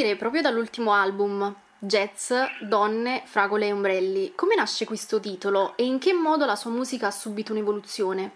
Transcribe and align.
Partirei 0.00 0.18
proprio 0.18 0.40
dall'ultimo 0.40 0.92
album, 0.92 1.54
Jazz, 1.78 2.32
Donne, 2.62 3.20
Fragole 3.26 3.66
e 3.66 3.72
Ombrelli. 3.72 4.32
Come 4.34 4.54
nasce 4.54 4.86
questo 4.86 5.20
titolo 5.20 5.76
e 5.76 5.84
in 5.84 5.98
che 5.98 6.14
modo 6.14 6.46
la 6.46 6.56
sua 6.56 6.70
musica 6.70 7.08
ha 7.08 7.10
subito 7.10 7.52
un'evoluzione? 7.52 8.30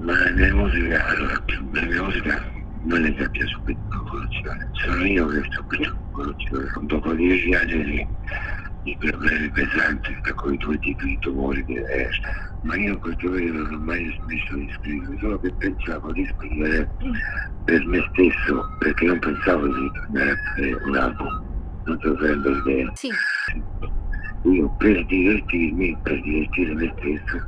La 0.00 0.30
mia 0.32 0.52
musica, 0.52 1.04
la 1.16 1.82
mia 1.82 2.02
musica 2.02 2.52
non 2.82 3.04
è 3.04 3.14
che 3.14 3.24
abbia 3.26 3.46
subito 3.46 3.78
un'evoluzione, 3.88 4.70
sono 4.72 5.04
io 5.04 5.26
che 5.28 5.38
ho 5.38 5.44
subito 5.52 5.96
un'evoluzione. 6.16 7.14
Dieci 7.14 7.54
anni 7.54 7.84
di, 7.84 8.06
di 8.86 8.96
problemi 9.00 9.50
pesanti, 9.50 10.16
per 10.22 10.34
cui 10.34 10.56
tu 10.58 10.78
ti 10.78 10.94
di 11.02 11.18
tumori 11.18 11.64
diversi, 11.64 12.20
ma 12.62 12.76
io 12.76 12.92
in 12.92 13.00
questo 13.00 13.28
periodo 13.28 13.62
non 13.62 13.74
ho 13.74 13.78
mai 13.78 14.20
smesso 14.22 14.54
di 14.54 14.70
scrivere, 14.78 15.18
solo 15.18 15.40
che 15.40 15.52
pensavo 15.58 16.12
di 16.12 16.24
scrivere 16.36 16.88
per 17.64 17.84
me 17.86 18.08
stesso, 18.12 18.76
perché 18.78 19.06
non 19.06 19.18
pensavo 19.18 19.66
di 19.66 19.90
andare 20.06 20.30
a 20.30 20.36
fare 20.36 20.72
un 20.84 20.96
album, 20.96 21.44
non 21.84 21.98
so 22.00 22.16
se 22.16 22.26
rendo 22.26 22.50
l'idea. 22.50 22.92
Sì. 22.94 23.10
Io 24.42 24.68
per 24.78 25.04
divertirmi, 25.06 25.98
per 26.04 26.22
divertire 26.22 26.74
me 26.74 26.94
stesso, 26.98 27.44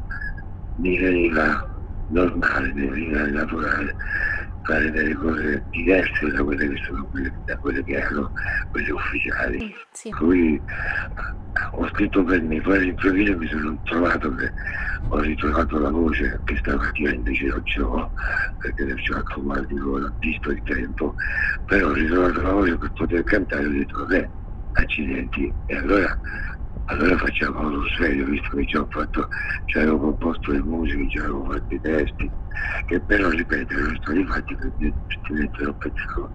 mi 0.79 0.99
veniva 0.99 1.77
normale, 2.09 2.73
mi 2.73 2.89
veniva 2.89 3.27
naturale 3.27 3.95
fare 4.69 4.91
delle 4.91 5.15
cose 5.15 5.67
diverse 5.71 6.31
da 6.31 6.45
quelle 6.45 6.69
che 6.69 6.77
sono 6.85 7.09
da 7.45 7.57
quelle 7.57 7.83
che 7.83 7.93
erano 7.95 8.33
quelle 8.71 8.93
ufficiali. 8.93 9.75
Sì. 9.93 10.11
Cui 10.11 10.63
ho 11.73 11.89
scritto 11.89 12.23
per 12.23 12.43
me, 12.43 12.61
poi 12.61 12.77
all'improvviso 12.77 13.37
mi 13.39 13.47
sono 13.49 13.79
trovato 13.85 14.35
che 14.35 14.53
ho 15.09 15.21
ritrovato 15.21 15.79
la 15.79 15.91
voce 15.91 16.43
che 16.45 16.57
stamattina 16.57 17.15
invece 17.15 17.47
non 17.47 17.65
ce 17.65 17.81
l'ho, 17.81 18.13
perché 18.59 18.85
ne 18.85 18.93
ho 18.93 19.17
accumulato 19.17 19.75
con 19.75 20.15
visto 20.19 20.51
il 20.51 20.63
tempo, 20.65 21.15
però 21.65 21.89
ho 21.89 21.93
ritrovato 21.95 22.43
la 22.43 22.53
voce 22.53 22.77
per 22.77 22.93
poter 22.93 23.25
cantare 23.25 23.63
e 23.63 23.67
ho 23.67 23.71
detto 23.71 23.99
vabbè, 24.01 24.31
accidenti, 24.73 25.55
e 25.65 25.77
allora 25.77 26.19
allora 26.89 27.19
facciamo 27.19 27.61
uno 27.61 27.83
sveglio, 27.97 28.25
visto 28.25 28.57
che 28.57 28.67
ci 28.67 28.77
ho 28.77 28.87
fatto, 28.91 29.29
ci 29.67 29.79
avevo 29.79 29.99
composto 29.99 30.53
le 30.53 30.63
musiche, 30.63 31.09
ci 31.11 31.19
avevo 31.19 31.45
fatto 31.51 31.75
i 31.75 31.81
testi, 31.81 32.31
che 32.87 33.01
però 33.01 33.29
ripeto, 33.29 33.79
non 33.79 33.99
stati 34.01 34.25
fatti 34.25 34.57
perché 34.57 34.95
effettivamente 35.07 35.63
non 35.65 35.79
pensavo 35.79 36.31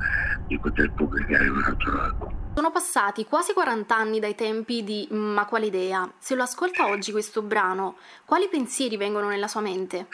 di 0.47 0.59
poter 0.59 0.91
pubblicare 0.93 1.47
un 1.47 1.63
altro 1.63 2.01
album. 2.01 2.33
Sono 2.53 2.71
passati 2.71 3.25
quasi 3.25 3.53
40 3.53 3.95
anni 3.95 4.19
dai 4.19 4.35
tempi 4.35 4.83
di 4.83 5.07
Ma 5.09 5.45
quale 5.45 5.65
idea? 5.65 6.11
Se 6.19 6.35
lo 6.35 6.43
ascolta 6.43 6.87
oggi 6.87 7.11
questo 7.11 7.41
brano, 7.41 7.95
quali 8.25 8.47
pensieri 8.49 8.95
vengono 8.95 9.29
nella 9.29 9.47
sua 9.47 9.61
mente? 9.61 10.07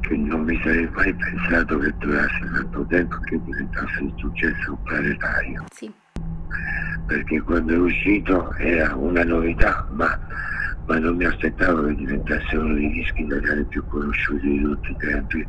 Che 0.00 0.16
non 0.16 0.42
mi 0.42 0.58
sarei 0.62 0.88
mai 0.88 1.14
pensato 1.14 1.78
che 1.78 1.94
durasse 1.98 2.50
tanto 2.54 2.86
tempo 2.86 3.18
che 3.20 3.42
diventasse 3.42 4.00
un 4.00 4.12
successo 4.16 4.78
planetario. 4.84 5.64
Sì 5.70 5.92
perché 7.04 7.40
quando 7.42 7.74
è 7.74 7.78
uscito 7.78 8.54
era 8.56 8.94
una 8.94 9.24
novità, 9.24 9.86
ma, 9.90 10.18
ma 10.86 10.98
non 10.98 11.16
mi 11.16 11.24
aspettavo 11.24 11.86
che 11.86 11.94
diventasse 11.94 12.56
uno 12.56 12.74
dei 12.74 12.90
dischi 12.90 13.22
italiani 13.22 13.66
più 13.66 13.84
conosciuti 13.86 14.48
di 14.48 14.60
tutti 14.60 14.92
i 14.92 14.96
tempi 14.96 15.48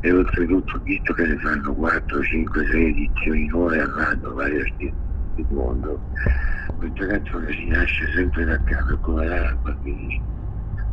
e 0.00 0.12
oltretutto 0.12 0.80
visto 0.80 1.14
che 1.14 1.26
ne 1.26 1.38
fanno 1.38 1.74
4, 1.74 2.22
5, 2.22 2.66
6 2.66 2.84
edizioni 2.88 3.46
nuove 3.46 3.80
all'anno 3.80 4.34
vari 4.34 4.60
artisti 4.60 4.94
del 5.34 5.46
mondo, 5.50 6.04
questa 6.76 7.06
canzone 7.06 7.52
si 7.52 7.66
nasce 7.66 8.10
sempre 8.12 8.44
da 8.44 8.60
capo 8.62 8.98
come 8.98 9.26
l'alba 9.26 9.78
che 9.80 10.22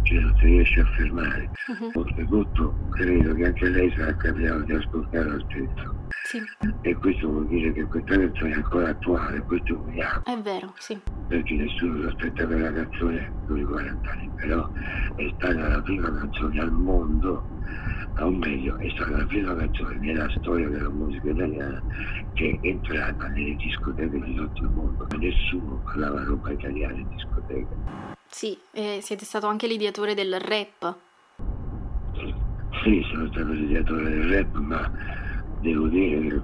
cioè 0.02 0.20
non 0.20 0.34
si 0.38 0.46
riesce 0.46 0.80
a 0.80 0.86
fermare. 0.86 1.50
Uh-huh. 1.68 1.92
Oltretutto 1.94 2.78
credo 2.90 3.34
che 3.34 3.46
anche 3.46 3.70
lei 3.70 3.92
sarà 3.96 4.16
capitato 4.16 4.64
di 4.64 4.74
ascoltare 4.74 5.30
lo 5.30 5.40
stesso. 5.42 5.99
Sì. 6.30 6.40
E 6.82 6.94
questo 6.94 7.28
vuol 7.28 7.48
dire 7.48 7.74
che 7.74 7.86
questa 7.86 8.16
canzone 8.16 8.52
è 8.52 8.56
ancora 8.58 8.90
attuale, 8.90 9.42
questo 9.42 9.74
è 9.74 9.78
un 9.78 9.84
miracolo. 9.86 10.38
È 10.38 10.42
vero, 10.44 10.74
sì. 10.78 11.00
Perché 11.28 11.56
nessuno 11.56 12.02
si 12.02 12.06
aspetta 12.06 12.46
quella 12.46 12.72
canzone 12.72 13.32
dopo 13.48 13.56
i 13.56 13.64
40 13.64 14.12
anni, 14.12 14.30
però 14.36 14.70
è 15.16 15.34
stata 15.36 15.68
la 15.68 15.82
prima 15.82 16.14
canzone 16.14 16.60
al 16.60 16.72
mondo, 16.72 17.50
o 18.20 18.30
meglio, 18.30 18.78
è 18.78 18.90
stata 18.92 19.10
la 19.10 19.26
prima 19.26 19.56
canzone 19.56 19.98
nella 19.98 20.30
storia 20.38 20.70
della 20.70 20.90
musica 20.90 21.32
italiana 21.32 21.82
che 22.34 22.60
è 22.62 22.68
entrata 22.68 23.28
nelle 23.30 23.56
discoteche 23.56 24.20
di 24.20 24.36
tutto 24.36 24.62
il 24.62 24.70
mondo. 24.70 25.08
Nessuno 25.18 25.82
parlava 25.84 26.24
roba 26.26 26.52
italiana 26.52 26.94
in 26.94 27.10
discoteca. 27.10 28.16
Sì, 28.28 28.56
e 28.70 29.00
siete 29.02 29.26
stato 29.26 29.48
anche 29.48 29.66
l'ideatore 29.66 30.14
del 30.14 30.40
rap. 30.40 30.96
Sì, 32.84 33.04
sono 33.12 33.26
stato 33.32 33.52
l'ideatore 33.52 34.04
del 34.04 34.30
rap, 34.32 34.56
ma 34.58 35.28
devo 35.60 35.88
dire 35.88 36.22
che 36.22 36.42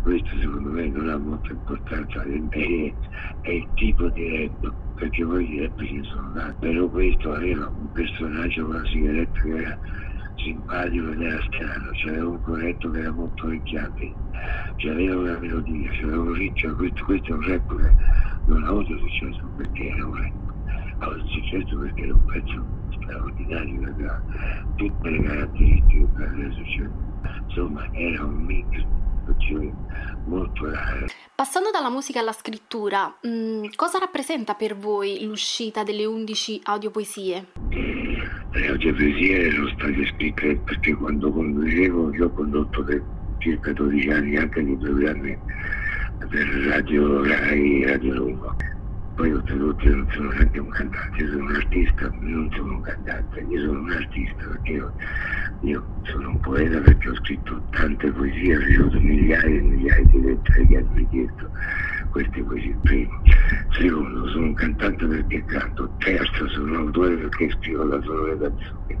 questo 0.00 0.38
secondo 0.38 0.70
me 0.70 0.88
non 0.88 1.08
ha 1.08 1.16
molta 1.18 1.52
importanza, 1.52 2.22
è, 2.22 2.96
è 3.40 3.50
il 3.50 3.68
tipo 3.74 4.10
di 4.10 4.36
rap, 4.36 4.74
perché 4.92 5.24
poi 5.24 5.46
di 5.46 5.60
rap 5.60 5.82
ci 5.82 6.02
sono 6.04 6.32
tanti, 6.32 6.56
però 6.58 6.88
questo 6.90 7.32
aveva 7.32 7.72
un 7.74 7.90
personaggio 7.90 8.66
con 8.66 8.74
la 8.74 8.84
sigaretta 8.84 9.40
che 9.40 9.48
era 9.48 9.78
simpatico 10.34 11.10
ed 11.10 11.22
era 11.22 11.42
strano, 11.42 11.90
c'aveva 11.92 12.28
un 12.28 12.40
corretto 12.40 12.90
che 12.90 12.98
era 12.98 13.12
molto 13.12 13.46
vecchiato, 13.46 13.94
c'aveva 14.76 15.16
una 15.16 15.38
melodia, 15.38 15.90
c'aveva 15.92 16.20
un 16.20 16.32
ritmo, 16.34 16.74
questo, 16.74 17.04
questo 17.04 17.32
è 17.32 17.34
un 17.36 17.42
rap 17.48 17.76
che 17.76 17.94
non 18.44 18.64
ha 18.64 18.68
avuto 18.68 18.98
successo 18.98 19.52
perché 19.56 19.88
era 19.88 20.06
un 20.06 20.16
rap, 20.16 20.32
ha 20.98 21.06
avuto 21.06 21.26
successo 21.28 21.78
perché 21.78 22.02
era 22.02 22.14
un 22.14 22.24
pezzo 22.24 22.68
straordinario 22.90 23.80
che 23.80 23.90
aveva 23.90 24.24
tutte 24.74 25.08
le 25.08 25.22
caratteristiche 25.22 26.08
per 26.12 26.28
avere 26.28 26.52
successo 26.52 27.03
insomma 27.54 27.88
era 27.92 28.24
un 28.24 28.44
mix 28.44 28.66
molto 30.26 30.70
raro. 30.70 31.06
Passando 31.34 31.70
dalla 31.70 31.88
musica 31.88 32.20
alla 32.20 32.32
scrittura, 32.32 33.16
mh, 33.22 33.28
mm, 33.28 33.64
cosa 33.74 33.98
rappresenta 33.98 34.54
per 34.54 34.76
voi 34.76 35.24
l'uscita 35.24 35.82
delle 35.82 36.04
11 36.04 36.60
audiopoesie? 36.64 37.46
Le 37.70 38.68
audiopoesie 38.68 39.50
sono 39.50 39.68
state 39.68 40.06
scritte 40.14 40.56
perché 40.56 40.94
quando 40.94 41.32
conducevo, 41.32 42.14
io 42.14 42.26
ho 42.26 42.30
condotto 42.30 42.84
per 42.84 43.02
circa 43.38 43.72
12 43.72 44.10
anni 44.10 44.36
anche 44.36 44.62
nei 44.62 44.76
programmi 44.76 45.38
per 46.28 46.46
Radio 46.68 47.24
Rai, 47.24 47.84
Radio 47.86 48.14
Roma. 48.14 48.56
Poi 49.14 49.32
oltretutto 49.32 49.84
io 49.86 49.96
non 49.96 50.08
sono 50.10 50.30
neanche 50.30 50.58
un 50.58 50.68
cantante, 50.70 51.22
io 51.22 51.30
sono 51.30 51.44
un 51.44 51.54
artista, 51.54 52.10
non 52.20 52.48
sono 52.50 52.72
un 52.74 52.80
cantante, 52.80 53.40
io 53.40 53.60
sono 53.60 53.80
un 53.80 53.90
artista 53.92 54.48
perché 54.48 54.72
io 54.72 54.94
io 55.60 55.88
sono 56.02 56.30
un 56.30 56.40
poeta 56.40 56.80
perché 56.80 57.08
ho 57.08 57.14
scritto 57.14 57.64
tante 57.70 58.10
poesie, 58.10 58.56
ho 58.56 58.58
ricevuto 58.60 59.00
migliaia 59.00 59.44
e 59.44 59.60
migliaia 59.60 60.04
di 60.04 60.20
lettere 60.20 60.66
che 60.66 60.76
hanno 60.76 60.92
richiesto 60.94 61.50
queste 62.14 62.42
poesie. 62.44 62.76
Primo. 62.82 63.22
Secondo, 63.70 64.28
sono 64.28 64.46
un 64.46 64.54
cantante 64.54 65.04
perché 65.04 65.44
canto. 65.46 65.90
Terzo, 65.98 66.48
sono 66.48 66.70
un 66.70 66.76
autore 66.76 67.16
perché 67.16 67.50
scrivo 67.50 67.84
la 67.84 68.00
sola 68.02 68.36
canzoni. 68.38 68.98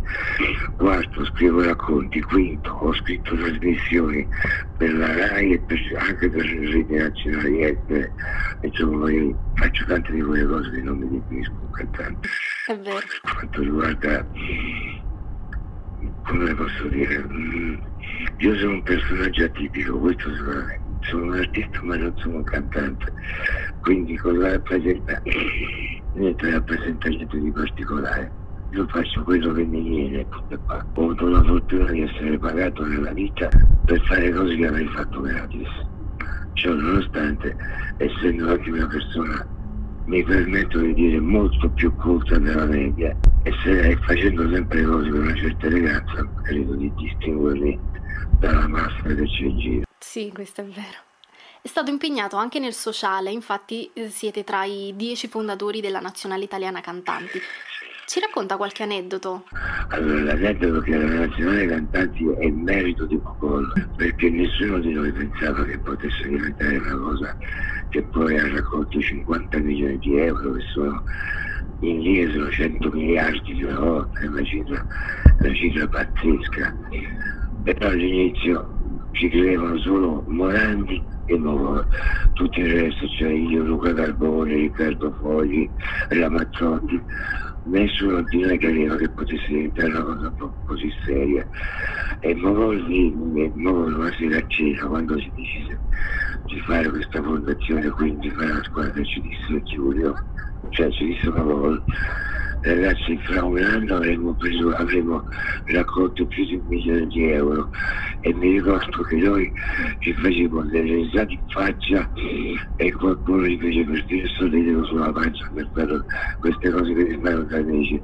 Quarto, 0.76 1.24
scrivo 1.26 1.62
racconti. 1.62 2.20
Quinto, 2.22 2.70
ho 2.70 2.92
scritto 2.92 3.36
trasmissioni 3.36 4.26
per 4.76 4.94
la 4.94 5.14
RAI 5.14 5.52
e 5.52 5.60
per, 5.60 5.78
anche 5.96 6.28
per 6.28 6.44
le 6.44 6.70
reti 6.72 6.94
nazionali 6.94 7.62
estere. 7.62 8.12
Insomma, 8.62 9.10
io 9.12 9.38
faccio 9.54 9.84
tante 9.86 10.12
di 10.12 10.20
quelle 10.20 10.46
cose 10.46 10.70
che 10.72 10.82
non 10.82 10.98
mi 10.98 11.08
definisco 11.08 11.52
un 11.52 11.70
cantante. 11.70 12.28
È 12.66 12.76
vero. 12.76 13.06
Per 13.22 13.32
quanto 13.32 13.60
riguarda 13.60 14.26
come 16.24 16.54
posso 16.54 16.88
dire, 16.88 17.24
mm, 17.24 17.74
io 18.38 18.56
sono 18.56 18.72
un 18.72 18.82
personaggio 18.82 19.44
atipico, 19.44 19.98
questo 19.98 20.34
sicuramente. 20.34 20.83
Sono 21.04 21.24
un 21.24 21.34
artista 21.34 21.80
ma 21.82 21.96
non 21.96 22.12
sono 22.16 22.36
un 22.36 22.44
cantante, 22.44 23.12
quindi 23.80 24.16
cosa 24.16 24.50
rappresenta? 24.52 25.20
Niente 26.14 26.50
rappresenta 26.50 27.08
niente 27.08 27.40
di 27.40 27.50
particolare. 27.50 28.30
Io 28.70 28.86
faccio 28.88 29.22
quello 29.22 29.52
che 29.52 29.64
mi 29.64 29.82
viene, 29.82 30.26
Ho 30.94 31.02
avuto 31.02 31.28
la 31.28 31.42
fortuna 31.42 31.90
di 31.90 32.02
essere 32.02 32.38
pagato 32.38 32.84
nella 32.84 33.12
vita 33.12 33.48
per 33.84 34.00
fare 34.02 34.30
cose 34.32 34.56
che 34.56 34.66
avrei 34.66 34.86
fatto 34.88 35.20
gratis. 35.20 35.68
Cioè, 36.54 36.72
nonostante, 36.72 37.56
essendo 37.98 38.50
anche 38.50 38.70
una 38.70 38.86
persona 38.86 39.46
mi 40.06 40.22
permetto 40.22 40.78
di 40.80 40.94
dire 40.94 41.18
molto 41.18 41.68
più 41.70 41.94
colta 41.96 42.38
della 42.38 42.66
media 42.66 43.16
e 43.42 43.52
se 43.62 43.96
facendo 44.02 44.48
sempre 44.50 44.82
cose 44.82 45.08
con 45.10 45.20
una 45.20 45.34
certa 45.34 45.66
eleganza 45.66 46.28
credo 46.42 46.74
di 46.74 46.92
distinguerli 46.94 47.78
dalla 48.38 48.68
massa 48.68 49.02
che 49.02 49.24
c'è 49.24 49.44
in 49.44 49.58
giro. 49.58 49.93
Sì, 50.06 50.30
questo 50.32 50.60
è 50.60 50.64
vero. 50.64 50.98
È 51.60 51.66
stato 51.66 51.90
impegnato 51.90 52.36
anche 52.36 52.60
nel 52.60 52.74
sociale, 52.74 53.32
infatti 53.32 53.90
eh, 53.94 54.10
siete 54.10 54.44
tra 54.44 54.62
i 54.62 54.92
dieci 54.94 55.26
fondatori 55.26 55.80
della 55.80 55.98
Nazionale 55.98 56.44
Italiana 56.44 56.80
Cantanti. 56.80 57.40
Ci 58.06 58.20
racconta 58.20 58.56
qualche 58.56 58.84
aneddoto? 58.84 59.44
Allora, 59.88 60.22
l'aneddoto 60.22 60.80
che 60.82 60.96
la 60.96 61.26
Nazionale 61.26 61.66
Cantanti 61.66 62.28
è 62.28 62.48
merito 62.48 63.06
di 63.06 63.16
Popolo, 63.16 63.72
perché 63.96 64.30
nessuno 64.30 64.78
di 64.78 64.92
noi 64.92 65.10
pensava 65.10 65.64
che 65.64 65.78
potesse 65.78 66.28
diventare 66.28 66.76
una 66.76 66.96
cosa 66.96 67.36
che 67.88 68.02
poi 68.02 68.38
ha 68.38 68.52
raccolto 68.52 69.00
50 69.00 69.58
milioni 69.58 69.98
di 69.98 70.16
euro, 70.16 70.52
che 70.52 70.64
sono 70.72 71.02
in 71.80 72.00
lire 72.02 72.30
sono 72.30 72.50
100 72.50 72.90
miliardi 72.90 73.54
di 73.54 73.64
una 73.64 73.80
volta, 73.80 74.20
è 74.20 74.26
una 74.26 74.44
cifra, 74.44 74.86
una 75.40 75.54
cifra 75.54 75.88
pazzesca. 75.88 76.76
Però 77.64 77.88
all'inizio 77.88 78.73
si 79.14 79.28
credevano 79.28 79.78
solo 79.78 80.24
Morandi 80.28 81.04
e 81.24 81.38
Mogol. 81.38 81.86
Tutto 82.32 82.60
il 82.60 82.70
resto, 82.72 83.06
cioè 83.08 83.30
io, 83.30 83.62
Luca 83.62 83.92
Carbone, 83.94 84.54
Riccardo 84.54 85.12
Fogli, 85.20 85.70
Ramazzotti, 86.08 87.02
nessuno 87.62 88.22
di 88.24 88.40
noi 88.40 88.58
credeva 88.58 88.96
che 88.96 89.08
potesse 89.10 89.46
diventare 89.46 89.88
una 89.88 90.04
cosa 90.36 90.54
così 90.64 90.90
seria. 91.04 91.46
E 92.20 92.34
Mogol, 92.34 92.82
Mogol 93.54 93.94
una 93.94 94.12
sera 94.12 94.38
accesa, 94.38 94.86
quando 94.86 95.18
si 95.18 95.32
decise 95.34 95.80
di 96.46 96.60
fare 96.60 96.90
questa 96.90 97.22
fondazione, 97.22 97.88
quindi 97.90 98.30
fare 98.30 98.48
la 98.48 98.62
squadra, 98.62 99.02
ci 99.02 99.20
disse 99.20 99.62
Giulio, 99.62 100.14
cioè 100.70 100.90
ci 100.90 101.06
disse 101.06 101.30
Mogol, 101.30 101.82
ragazzi 102.60 103.18
fra 103.18 103.44
un 103.44 103.58
anno 103.58 103.96
avremo, 103.96 104.34
preso, 104.34 104.70
avremo 104.70 105.24
raccolto 105.66 106.26
più 106.26 106.44
di 106.44 106.54
un 106.56 106.66
milione 106.66 107.06
di 107.06 107.30
euro 107.30 107.70
e 108.24 108.32
mi 108.32 108.52
ricordo 108.52 109.02
che 109.02 109.16
noi 109.16 109.52
ci 109.98 110.14
facevamo 110.14 110.62
delle 110.62 110.94
risate 110.94 111.34
in 111.34 111.44
faccia 111.48 112.10
e 112.76 112.92
qualcuno 112.92 113.44
gli 113.44 113.58
fece 113.58 113.84
per 113.84 114.04
dire 114.06 114.26
sorridere 114.28 114.82
sulla 114.86 115.12
pancia 115.12 115.50
per 115.52 115.68
fare 115.74 116.04
queste 116.40 116.70
cose 116.70 116.94
che 116.94 117.06
ti 117.06 117.20
fanno 117.22 117.42
da 117.42 117.58
amici. 117.58 118.00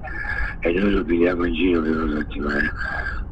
E 0.60 0.72
noi 0.72 0.90
lo 0.90 1.04
pigliamo 1.04 1.46
in 1.46 1.54
giro 1.54 1.80
per 1.80 1.96
una 1.96 2.18
settimana. 2.18 2.72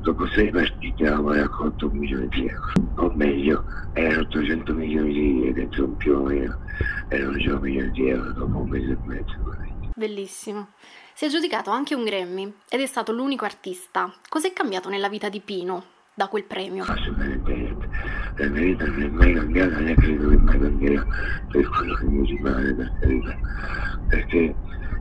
Dopo 0.01 0.27
sei 0.29 0.49
partite 0.49 1.07
avevamo 1.07 1.35
raccolto 1.35 1.91
un 1.91 1.99
milione 1.99 2.29
di 2.29 2.47
euro. 2.47 2.73
O 2.95 3.13
meglio 3.15 3.65
erano 3.93 4.21
800 4.23 4.73
milioni 4.73 5.13
di 5.13 5.21
lire 5.21 5.53
dentro 5.53 5.89
più 5.89 6.15
o 6.15 6.23
meno. 6.23 6.59
Erano 7.09 7.37
già 7.37 7.55
un 7.55 7.61
milione 7.61 7.91
di 7.91 8.09
euro 8.09 8.33
dopo 8.33 8.59
un 8.61 8.69
mese 8.71 8.93
e 8.93 8.99
mezzo 9.05 9.37
bellissimo. 9.95 10.69
Si 11.13 11.25
è 11.25 11.29
giudicato 11.29 11.71
anche 11.71 11.97
un 11.97 12.05
Grammy 12.05 12.51
ed 12.69 12.81
è 12.81 12.87
stato 12.87 13.11
l'unico 13.11 13.45
artista. 13.45 14.11
Cos'è 14.29 14.53
cambiato 14.53 14.89
nella 14.89 15.09
vita 15.09 15.29
di 15.29 15.41
Pino 15.41 15.97
da 16.19 16.27
quel 16.27 16.43
premio? 16.43 16.83
Assolutamente 16.83 17.55
niente. 17.55 17.89
La 18.39 18.49
vita 18.49 18.87
non 18.87 19.03
è 19.03 19.09
mai 19.09 19.35
cambiata 19.35 19.79
né 19.79 19.95
credo 19.95 20.29
che 20.31 20.37
mai 20.37 20.59
cambierà 20.59 21.07
per 21.49 21.69
quello 21.69 21.95
che 21.95 22.05
mi 22.07 22.27
rimane 22.27 22.75
per 22.75 22.93
carità. 22.99 23.39
Perché 24.09 24.55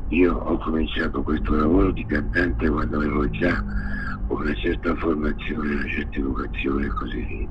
io 0.10 0.36
ho 0.36 0.58
cominciato 0.60 1.24
questo 1.24 1.56
lavoro 1.56 1.92
di 1.92 2.06
cantante 2.06 2.70
quando 2.70 2.98
avevo 2.98 3.28
già 3.32 3.64
una 4.28 4.54
certa 4.54 4.96
formazione, 4.96 5.74
una 5.74 5.88
certa 5.88 6.20
educazione 6.20 6.86
e 6.86 6.90
così 6.90 7.22
via. 7.24 7.48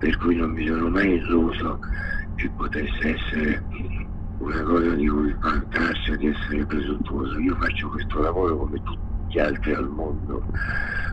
Per 0.00 0.16
cui 0.18 0.34
non 0.34 0.50
mi 0.50 0.66
sono 0.66 0.88
mai 0.90 1.14
illuso 1.14 1.78
che 2.34 2.50
potesse 2.56 3.14
essere 3.14 3.64
una 4.38 4.62
cosa 4.62 4.90
di 4.90 5.06
cui 5.06 5.36
vantarsi 5.40 6.16
di 6.16 6.26
essere 6.26 6.66
presuntuoso. 6.66 7.38
Io 7.38 7.54
faccio 7.60 7.90
questo 7.90 8.20
lavoro 8.20 8.56
come 8.56 8.82
tutti 8.82 9.13
gli 9.34 9.38
altri 9.40 9.74
al 9.74 9.88
mondo 9.88 10.44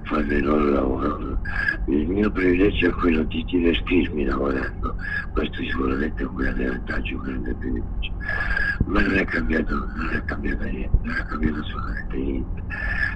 fanno 0.04 0.32
il 0.32 0.44
loro 0.44 0.70
lavoro. 0.70 1.40
Il 1.88 2.08
mio 2.08 2.30
privilegio 2.30 2.90
è 2.90 2.92
quello 2.92 3.24
di 3.24 3.44
divertirmi 3.46 4.26
lavorando, 4.26 4.96
questo 5.34 5.64
sicuramente 5.64 6.22
è 6.22 6.26
un 6.28 6.36
grande 6.36 6.68
vantaggio, 6.68 7.16
un 7.16 7.22
grande 7.24 7.56
privilegio. 7.56 8.14
Ma 8.86 9.02
non 9.02 9.16
è 9.16 9.26
cambiato, 9.26 9.76
non 9.76 10.10
è 10.14 10.24
cambiato 10.26 10.64
niente, 10.66 10.98
non 11.02 11.16
è 11.16 11.26
cambiato 11.26 11.60
assolutamente 11.62 12.18
niente. 12.18 12.64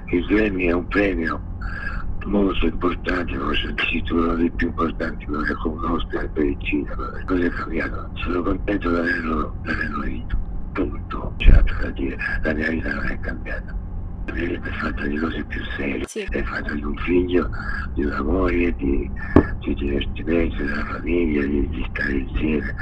Il 0.06 0.26
Grammy 0.26 0.64
è 0.66 0.72
un 0.72 0.86
premio 0.88 1.40
molto 2.24 2.66
importante, 2.66 3.38
forse 3.38 3.68
addirittura 3.68 4.24
uno 4.24 4.34
dei 4.34 4.50
più 4.50 4.66
importanti, 4.66 5.24
quello 5.24 5.42
che 5.42 5.54
conosco 5.54 6.30
per 6.32 6.44
il 6.44 6.56
cinema. 6.62 7.10
Cosa 7.24 7.44
è 7.44 7.50
cambiato? 7.50 8.10
Sono 8.14 8.42
contento 8.42 8.90
di 8.90 8.96
averlo 8.96 9.54
vinto. 10.02 10.36
Punto. 10.72 11.34
C'è 11.36 11.52
altro 11.52 11.76
da 11.80 11.90
dire, 11.90 12.16
la 12.42 12.52
mia 12.54 12.70
vita 12.70 12.92
non 12.92 13.06
è 13.06 13.20
cambiata. 13.20 13.85
È 14.26 14.70
fatta 14.80 15.06
di 15.06 15.16
cose 15.16 15.44
più 15.44 15.62
serie, 15.76 16.04
sì. 16.06 16.26
è 16.30 16.42
fatta 16.42 16.74
di 16.74 16.82
un 16.82 16.96
figlio, 16.98 17.48
di 17.94 18.04
una 18.04 18.22
moglie, 18.22 18.74
di, 18.76 19.10
di 19.60 19.74
divertimento, 19.74 20.56
della 20.56 20.84
famiglia, 20.84 21.44
di, 21.46 21.68
di 21.68 21.86
stare 21.90 22.12
insieme, 22.12 22.74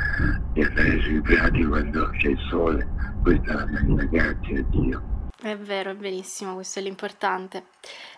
di 0.53 0.63
andare 0.63 1.01
sui 1.03 1.21
prati 1.21 1.65
quando 1.65 2.11
c'è 2.11 2.29
il 2.29 2.39
sole. 2.49 2.89
Questa 3.23 3.53
è 3.53 3.55
la 3.55 3.67
mia 3.67 3.81
vita, 3.83 4.05
grazie 4.05 4.59
a 4.59 4.63
Dio. 4.71 5.03
È 5.41 5.57
vero, 5.59 5.91
è 5.91 5.97
verissimo, 5.97 6.55
questo 6.55 6.79
è 6.79 6.83
l'importante. 6.83 7.67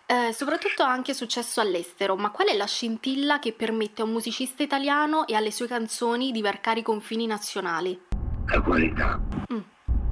Eh, 0.07 0.33
soprattutto 0.33 0.85
anche 0.85 1.13
successo 1.13 1.61
all'estero, 1.61 2.15
ma 2.15 2.31
qual 2.31 2.49
è 2.49 2.57
la 2.57 2.67
scintilla 2.67 3.41
che 3.41 3.53
permette 3.53 4.03
a 4.03 4.05
un 4.05 4.13
musicista 4.13 4.63
italiano 4.63 5.27
e 5.27 5.35
alle 5.35 5.51
sue 5.51 5.67
canzoni 5.67 6.31
di 6.31 6.41
varcare 6.41 6.81
i 6.81 6.85
confini 6.85 7.27
nazionali? 7.27 8.01
La 8.47 8.61
qualità. 8.61 9.21
Mm. 9.53 9.59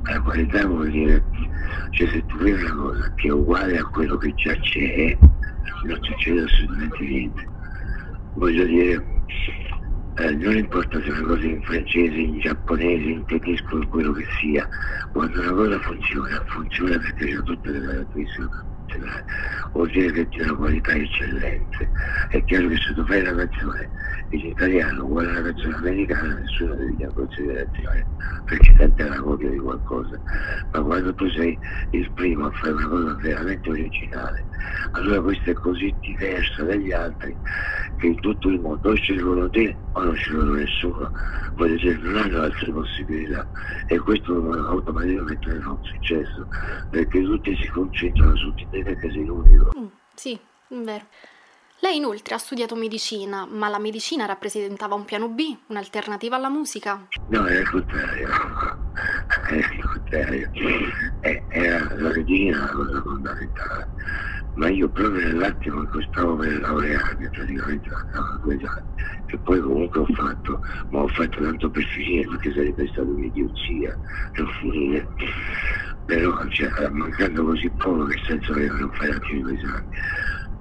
La 0.07 0.21
qualità 0.21 0.67
vuol 0.67 0.91
dire, 0.91 1.25
cioè 1.91 2.09
se 2.09 2.27
tu 2.27 2.37
vedi 2.37 2.63
una 2.63 2.75
cosa 2.75 3.13
che 3.17 3.29
è 3.29 3.33
uguale 3.33 3.79
a 3.79 3.85
quello 3.85 4.17
che 4.19 4.35
già 4.35 4.55
c'è, 4.61 5.17
non 5.87 5.99
succede 6.03 6.43
assolutamente 6.43 7.05
niente. 7.05 7.49
Voglio 8.35 8.65
dire, 8.65 9.07
eh, 10.17 10.31
non 10.37 10.57
importa 10.57 11.01
se 11.03 11.11
una 11.11 11.23
cosa 11.23 11.41
è 11.41 11.47
in 11.47 11.63
francese, 11.63 12.17
in 12.17 12.39
giapponese, 12.39 13.09
in 13.09 13.25
tedesco, 13.25 13.77
o 13.77 13.87
quello 13.89 14.13
che 14.13 14.25
sia, 14.41 14.69
quando 15.13 15.41
una 15.41 15.53
cosa 15.53 15.79
funziona, 15.81 16.43
funziona 16.47 16.99
perché 16.99 17.27
c'è 17.27 17.43
tutte 17.43 17.71
le 17.71 18.07
caratteristiche 18.99 19.25
vuol 19.73 19.91
dire 19.91 20.13
che 20.13 20.29
c'è 20.29 20.43
una 20.43 20.57
qualità 20.57 20.93
eccellente. 20.93 21.91
È 22.29 22.45
chiaro 22.45 22.69
che 22.69 22.77
se 22.77 22.95
tu 22.95 23.05
fai 23.05 23.21
una 23.21 23.35
canzone 23.35 23.91
in 24.31 24.47
italiano 24.47 25.05
uguale 25.05 25.29
una 25.29 25.43
canzone 25.43 25.75
americana 25.77 26.35
nessuno 26.35 26.77
ti 26.77 27.03
in 27.03 27.11
considerazione 27.13 28.09
perché 28.45 28.75
tanto 28.75 29.03
è 29.03 29.07
una 29.07 29.21
copia 29.21 29.51
di 29.51 29.59
qualcosa. 29.59 30.21
Ma 30.73 30.83
quando 30.83 31.15
tu 31.15 31.29
sei 31.31 31.59
il 31.91 32.13
primo 32.13 32.47
a 32.47 32.51
fare 32.51 32.73
una 32.73 32.89
cosa 32.89 33.17
veramente 33.21 33.71
originale, 33.71 34.47
allora 34.93 35.21
questa 35.21 35.51
è 35.51 35.55
così 35.55 35.97
diversa 36.01 36.63
dagli 36.63 36.93
altri 36.93 37.37
che 37.97 38.07
in 38.07 38.21
tutto 38.21 38.49
il 38.49 38.61
mondo 38.61 38.91
o 38.91 38.95
scelgono 38.95 39.49
te 39.51 39.79
o 39.93 40.03
non 40.03 40.17
scelgono 40.17 40.55
nessuno. 40.55 41.11
Voglio 41.57 41.77
dire, 41.77 41.97
non 41.99 42.17
hanno 42.17 42.41
altre 42.43 42.73
possibilità 42.73 43.49
e 43.87 43.99
questo 43.99 44.33
automaticamente 44.69 45.61
fa 45.61 45.71
un 45.71 45.85
successo 45.85 46.47
perché 46.91 47.23
tutti 47.23 47.57
si 47.57 47.69
concentrano 47.69 48.37
su 48.37 48.55
te 48.55 48.83
che 48.83 49.11
sei 49.11 49.25
l'unico. 49.25 49.71
Mm, 49.79 49.87
sì, 50.15 50.39
vero. 50.69 51.07
Lei 51.81 51.97
inoltre 51.97 52.35
ha 52.35 52.39
studiato 52.39 52.77
medicina, 52.77 53.45
ma 53.45 53.69
la 53.69 53.79
medicina 53.79 54.25
rappresentava 54.25 54.95
un 54.95 55.05
piano 55.05 55.29
B, 55.29 55.55
un'alternativa 55.67 56.37
alla 56.37 56.49
musica? 56.49 57.07
No, 57.29 57.45
è 57.45 57.59
il 57.59 57.69
contrario. 57.69 58.29
È 59.49 59.55
il 59.55 59.85
contrario. 59.85 60.51
Era 61.21 61.95
la 61.95 62.09
medicina 62.09 62.59
la 62.61 62.73
cosa 62.73 63.03
fondamentale. 63.03 63.89
Ma 64.55 64.69
io 64.69 64.89
proprio 64.89 65.21
nell'attimo 65.27 65.81
in 65.81 65.89
cui 65.89 66.05
stavo 66.05 66.37
per 66.37 66.61
laurearmi, 66.61 67.29
praticamente 67.31 67.89
mancavano 67.91 68.39
due 68.43 68.55
anni, 68.55 68.93
che 69.27 69.39
poi 69.41 69.61
comunque 69.61 70.01
ho 70.01 70.07
fatto, 70.07 70.61
ma 70.91 71.01
ho 71.01 71.09
fatto 71.09 71.43
tanto 71.43 71.71
per 71.71 71.85
finire 71.85 72.29
perché 72.29 72.53
sarebbe 72.53 72.87
stata 72.89 73.09
un'idiozia 73.09 73.99
non 74.35 74.49
finire. 74.61 75.09
Però 76.05 76.47
cioè, 76.49 76.89
mancando 76.91 77.45
così 77.45 77.71
poco 77.71 78.05
che 78.05 78.21
senso 78.27 78.53
aveva 78.53 78.77
non 78.77 78.91
fare 78.93 79.13
altri 79.13 79.41
due 79.41 79.55
esami 79.55 79.89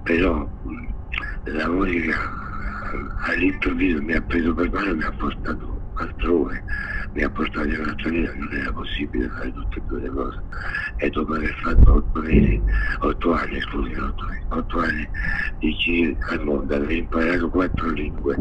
però 0.04 0.48
la 1.44 1.68
musica 1.70 2.16
all'improvviso 3.24 4.02
mi 4.02 4.12
ha 4.12 4.20
preso 4.20 4.54
per 4.54 4.70
mano 4.70 4.90
e 4.90 4.94
mi 4.94 5.04
ha 5.04 5.12
portato 5.12 5.86
altrove 5.94 6.64
mi 7.14 7.22
ha 7.22 7.30
portato 7.30 7.66
in 7.68 7.80
un'altra 7.80 8.10
vita 8.10 8.32
non 8.34 8.52
era 8.52 8.72
possibile 8.72 9.28
fare 9.28 9.52
tutte 9.52 9.78
e 9.78 9.82
due 9.86 10.00
le 10.00 10.08
cose 10.10 10.42
e 10.96 11.10
dopo 11.10 11.34
aver 11.34 11.54
fatto 11.62 11.94
otto 11.94 12.20
mesi 12.20 12.62
otto 13.00 13.32
anni 13.32 13.60
scusi 13.60 13.94
otto, 13.94 14.26
otto 14.48 14.78
anni 14.80 15.08
di 15.58 15.74
giri 15.76 16.16
al 16.30 16.44
mondo 16.44 16.74
aver 16.74 16.90
imparato 16.90 17.48
quattro 17.48 17.90
lingue 17.90 18.36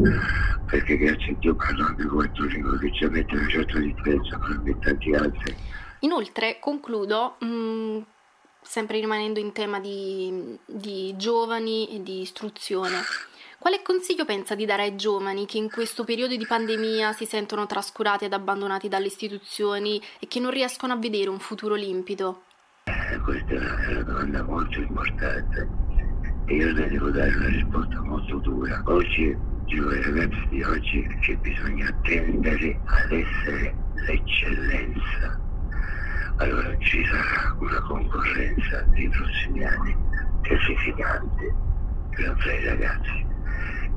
perché 0.65 0.97
grazie 0.97 1.33
a 1.33 1.35
Dio 1.39 1.55
parlo 1.55 1.85
anche 1.85 2.05
quattro 2.05 2.45
lingue 2.45 2.79
che 2.79 2.93
ci 2.93 3.05
mette 3.05 3.35
una 3.35 3.47
certa 3.47 3.79
differenza 3.79 4.39
fra 4.39 4.59
me 4.63 4.69
e 4.71 4.79
tanti 4.79 5.13
altri 5.13 5.55
Inoltre 6.03 6.59
concludo, 6.59 7.35
mh, 7.39 7.45
mm, 7.45 7.97
sempre 8.61 8.99
rimanendo 8.99 9.39
in 9.39 9.53
tema 9.53 9.79
di, 9.79 10.57
di 10.65 11.15
giovani 11.15 11.95
e 11.95 12.03
di 12.03 12.21
istruzione. 12.21 12.97
Quale 13.63 13.81
consiglio 13.81 14.25
pensa 14.25 14.55
di 14.55 14.65
dare 14.65 14.81
ai 14.81 14.97
giovani 14.97 15.45
che 15.45 15.57
in 15.57 15.71
questo 15.71 16.03
periodo 16.03 16.35
di 16.35 16.45
pandemia 16.45 17.13
si 17.13 17.23
sentono 17.23 17.65
trascurati 17.65 18.25
ed 18.25 18.33
abbandonati 18.33 18.89
dalle 18.89 19.05
istituzioni 19.05 20.01
e 20.19 20.27
che 20.27 20.41
non 20.41 20.51
riescono 20.51 20.91
a 20.91 20.97
vedere 20.97 21.29
un 21.29 21.39
futuro 21.39 21.73
limpido? 21.75 22.41
Eh, 22.83 23.17
questa 23.19 23.53
è 23.53 23.87
una 23.87 24.03
domanda 24.03 24.43
molto 24.43 24.79
importante 24.79 25.69
e 26.47 26.55
io 26.55 26.73
le 26.73 26.89
devo 26.89 27.09
dare 27.09 27.33
una 27.33 27.47
risposta 27.47 28.01
molto 28.01 28.35
dura. 28.39 28.83
Oggi, 28.83 29.27
ai 29.29 30.01
ragazzi 30.01 30.47
di 30.49 30.61
oggi, 30.61 31.07
che 31.21 31.37
bisogna 31.37 31.89
tendere 32.01 32.81
ad 32.83 33.11
essere 33.13 33.75
l'eccellenza 34.05 35.39
allora 36.35 36.77
ci 36.79 37.05
sarà 37.05 37.55
una 37.57 37.81
concorrenza 37.83 38.83
nei 38.87 39.07
prossimi 39.07 39.63
anni 39.63 39.95
terrificante 40.41 41.55
tra 42.11 42.53
i 42.53 42.65
ragazzi 42.65 43.31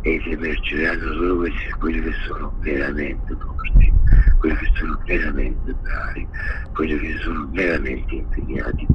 e 0.07 0.21
si 0.23 0.31
emergeranno 0.31 1.15
solo 1.15 1.37
questi, 1.39 1.71
quelli 1.81 2.01
che 2.01 2.13
sono 2.29 2.55
veramente 2.61 3.35
forti, 3.35 3.93
quelli 4.39 4.55
che 4.55 4.71
sono 4.75 5.01
veramente 5.05 5.75
bravi, 5.83 6.29
quelli 6.75 6.97
che 6.97 7.19
sono 7.23 7.49
veramente 7.51 8.15
impegnati. 8.15 8.87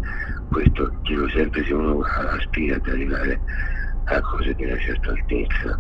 Questo 0.50 0.94
dico 1.03 1.27
sempre 1.27 1.65
se 1.65 1.74
uno 1.74 2.01
aspira 2.01 2.77
ad 2.77 2.88
arrivare 2.88 3.41
a 4.06 4.22
cose 4.22 4.53
di 4.53 4.63
una 4.63 4.77
certa 4.77 5.10
altezza, 5.10 5.80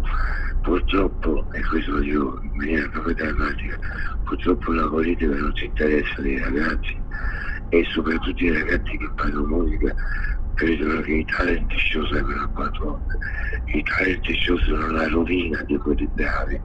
purtroppo, 0.63 1.49
e 1.53 1.61
questo 1.61 1.91
lo 1.91 1.99
dico 1.99 2.39
in 2.41 2.51
maniera 2.55 2.89
proprio 2.89 3.15
drammatica, 3.15 3.79
purtroppo 4.25 4.73
la 4.73 4.89
politica 4.89 5.33
non 5.33 5.55
si 5.55 5.63
interessa 5.63 6.21
dei 6.21 6.39
ragazzi 6.39 6.99
e 7.69 7.85
soprattutto 7.85 8.43
i 8.43 8.51
ragazzi 8.51 8.97
che 8.97 9.09
fanno 9.15 9.45
musica 9.45 9.95
credono 10.53 11.01
che 11.01 11.11
i 11.11 11.25
talent 11.25 11.73
show 11.75 12.05
servono 12.05 12.43
a 12.43 12.49
quattro 12.49 12.85
volte. 12.85 13.17
I 13.73 13.83
talent 13.83 14.31
show 14.31 14.57
sono 14.57 14.91
la 14.91 15.07
rovina 15.07 15.61
di 15.63 15.77
quelli 15.77 16.07
bravi, 16.07 16.61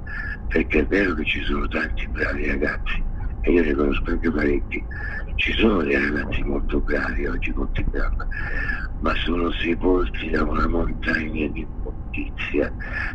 perché 0.47 0.81
è 0.81 0.87
vero 0.87 1.15
che 1.15 1.25
ci 1.25 1.43
sono 1.43 1.67
tanti 1.69 2.09
bravi 2.09 2.47
ragazzi, 2.47 3.06
e 3.47 3.53
io 3.53 3.63
ne 3.63 3.75
conosco 3.75 4.11
anche 4.11 4.31
parecchi, 4.31 4.85
ci 5.37 5.53
sono 5.53 5.83
dei 5.83 5.95
ragazzi 5.95 6.43
molto 6.43 6.81
bravi 6.81 7.27
oggi, 7.27 7.53
molti 7.55 7.85
bravi, 7.85 8.17
ma 9.01 9.15
sono 9.15 9.53
sepolti 9.53 10.31
da 10.31 10.43
una 10.43 10.67
montagna 10.67 11.47
di 11.47 11.61
immondizia 11.61 12.73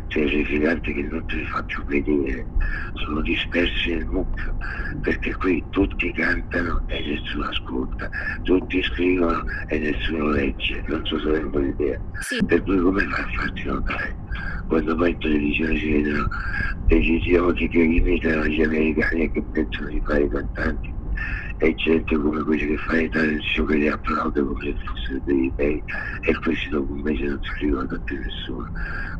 terrificante 0.08 0.94
che 0.94 1.02
non 1.02 1.26
te 1.26 1.36
li 1.36 1.44
fa 1.44 1.62
più 1.64 1.84
vedere, 1.84 2.46
sono 2.94 3.20
dispersi 3.20 3.94
nel 3.94 4.06
mucchio, 4.06 4.56
perché 5.02 5.34
qui 5.34 5.62
tutti 5.68 6.10
cantano 6.12 6.82
e 6.86 7.04
nessuno 7.04 7.48
ascolta, 7.48 8.08
tutti 8.42 8.82
scrivono 8.82 9.44
e 9.68 9.78
nessuno 9.78 10.28
legge, 10.28 10.82
non 10.86 11.04
so 11.04 11.20
se 11.20 11.28
avete 11.28 11.58
l'idea. 11.58 12.00
Sì. 12.20 12.42
Per 12.46 12.62
cui 12.62 12.78
come 12.78 13.02
fa 13.02 13.22
a 13.22 13.28
farti 13.36 13.64
notare? 13.64 14.21
Quando 14.66 14.94
poi 14.96 15.10
in 15.10 15.18
televisione 15.18 15.78
si 15.78 15.92
vedono 15.92 16.28
degli 16.86 17.14
idioti 17.14 17.68
che 17.68 17.78
imitano 17.78 18.46
gli 18.46 18.62
americani 18.62 19.24
e 19.24 19.30
che 19.30 19.44
pensano 19.50 19.88
di 19.88 20.00
fare 20.00 20.24
i 20.24 20.28
cantanti, 20.28 20.94
e 21.62 21.74
gente 21.74 22.16
come 22.16 22.42
quelli 22.42 22.66
che 22.66 22.76
fa 22.76 22.98
il 22.98 23.40
show 23.40 23.64
che 23.66 23.76
li 23.76 23.88
applaude 23.88 24.42
come 24.42 24.60
se 24.64 24.74
fossero 24.84 25.20
dei 25.24 25.52
bei 25.54 25.84
e 26.22 26.34
questi 26.40 26.68
dopo 26.70 26.92
un 26.92 27.00
mese 27.02 27.24
non 27.24 27.38
si 27.40 27.66
ricorda 27.66 27.98
più 27.98 28.18
nessuno. 28.18 28.70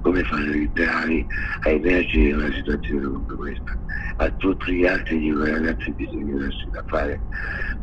Come 0.00 0.24
fanno 0.24 0.52
i 0.52 0.68
bravi 0.68 1.24
a 1.60 1.70
emergere 1.70 2.28
in 2.28 2.34
una 2.34 2.52
situazione 2.52 3.06
come 3.06 3.34
questa? 3.36 3.78
A 4.16 4.30
tutti 4.30 4.74
gli 4.74 4.84
altri 4.84 5.18
dico 5.18 5.44
ragazzi 5.44 5.94
bisogna 5.94 6.36
darsi 6.36 6.68
da 6.70 6.82
fare 6.88 7.26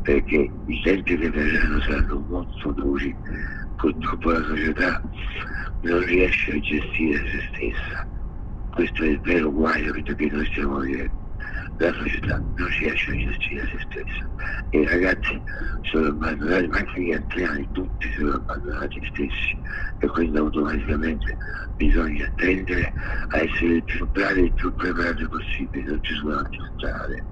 perché 0.02 0.52
i 0.66 0.82
tempi 0.82 1.18
che 1.18 1.30
verranno 1.30 1.82
saranno 1.82 2.26
molto 2.28 2.74
duri. 2.74 3.18
Purtroppo 3.80 4.32
la 4.32 4.44
società 4.44 5.02
non 5.82 6.06
riesce 6.06 6.52
a 6.52 6.60
gestire 6.60 7.30
se 7.30 7.50
stessa. 7.54 8.08
Questo 8.74 9.04
è 9.04 9.08
il 9.08 9.20
vero 9.22 9.52
guaio 9.52 9.92
che 9.94 10.30
noi 10.32 10.46
stiamo 10.46 10.80
vivendo 10.80 11.20
la 11.80 11.94
società 11.94 12.38
non 12.58 12.68
riesce 12.80 13.12
a 13.12 13.16
gestire 13.16 13.66
se 13.68 13.78
stessa 13.90 14.30
e 14.70 14.80
i 14.80 14.86
ragazzi 14.86 15.42
sono 15.84 16.08
abbandonati, 16.08 16.68
ma 16.68 16.78
anche 16.78 17.02
gli 17.02 17.14
anziani, 17.14 17.70
tutti 17.72 18.12
sono 18.18 18.34
abbandonati 18.34 19.02
stessi 19.14 19.58
e 20.00 20.08
quindi 20.08 20.38
automaticamente 20.38 21.38
bisogna 21.78 22.30
tendere 22.36 22.94
a 23.30 23.38
essere 23.38 23.76
il 23.76 23.84
più 23.84 24.06
bravi 24.10 24.40
e 24.40 24.44
il 24.44 24.54
più 24.54 24.74
preparati 24.74 25.28
possibile, 25.28 25.90
non 25.90 26.04
ci 26.04 26.14
sono 26.16 26.38
altre 26.38 26.72
strade. 26.76 27.24